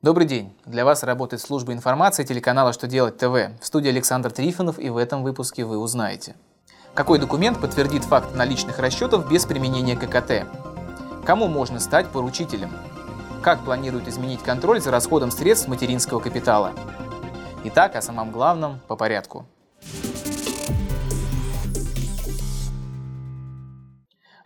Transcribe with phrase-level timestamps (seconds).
[0.00, 0.56] Добрый день!
[0.64, 3.32] Для вас работает служба информации телеканала «Что делать ТВ».
[3.60, 6.36] В студии Александр Трифонов и в этом выпуске вы узнаете.
[6.94, 10.46] Какой документ подтвердит факт наличных расчетов без применения ККТ?
[11.26, 12.70] Кому можно стать поручителем?
[13.42, 16.74] Как планируют изменить контроль за расходом средств материнского капитала?
[17.64, 19.46] Итак, о самом главном по порядку.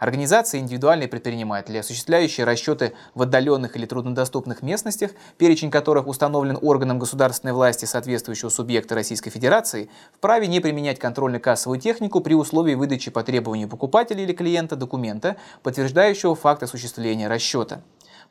[0.03, 7.53] Организации индивидуальные предприниматели, осуществляющие расчеты в отдаленных или труднодоступных местностях, перечень которых установлен органом государственной
[7.53, 13.69] власти соответствующего субъекта Российской Федерации, вправе не применять контрольно-кассовую технику при условии выдачи по требованию
[13.69, 17.83] покупателя или клиента документа, подтверждающего факт осуществления расчета.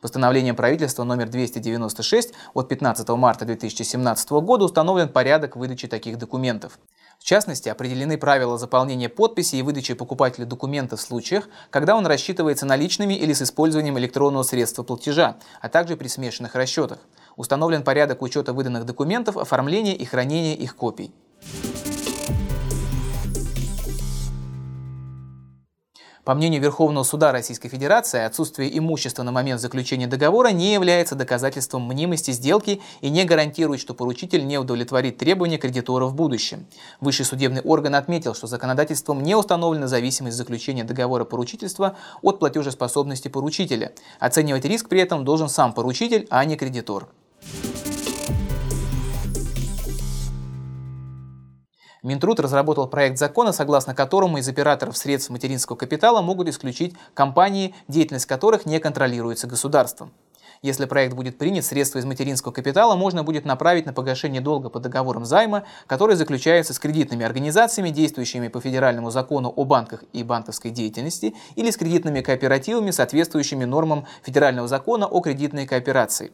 [0.02, 6.78] Постановлением правительства номер 296 от 15 марта 2017 года установлен порядок выдачи таких документов.
[7.22, 12.66] В частности, определены правила заполнения подписи и выдачи покупателю документа в случаях, когда он рассчитывается
[12.66, 16.98] наличными или с использованием электронного средства платежа, а также при смешанных расчетах.
[17.36, 21.14] Установлен порядок учета выданных документов, оформления и хранения их копий.
[26.24, 31.82] По мнению Верховного суда Российской Федерации, отсутствие имущества на момент заключения договора не является доказательством
[31.82, 36.66] мнимости сделки и не гарантирует, что поручитель не удовлетворит требования кредитора в будущем.
[37.00, 43.92] Высший судебный орган отметил, что законодательством не установлена зависимость заключения договора поручительства от платежеспособности поручителя.
[44.20, 47.08] Оценивать риск при этом должен сам поручитель, а не кредитор.
[52.02, 58.26] Минтруд разработал проект закона, согласно которому из операторов средств материнского капитала могут исключить компании, деятельность
[58.26, 60.12] которых не контролируется государством.
[60.62, 64.80] Если проект будет принят, средства из материнского капитала можно будет направить на погашение долга по
[64.80, 70.72] договорам займа, который заключается с кредитными организациями, действующими по федеральному закону о банках и банковской
[70.72, 76.32] деятельности, или с кредитными кооперативами, соответствующими нормам федерального закона о кредитной кооперации.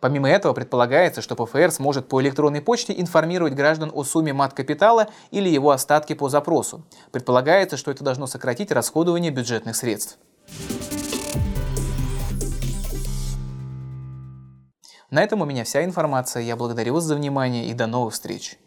[0.00, 5.48] Помимо этого, предполагается, что ПФР сможет по электронной почте информировать граждан о сумме мат-капитала или
[5.48, 6.84] его остатке по запросу.
[7.12, 10.18] Предполагается, что это должно сократить расходование бюджетных средств.
[15.10, 16.42] На этом у меня вся информация.
[16.42, 18.58] Я благодарю вас за внимание и до новых встреч.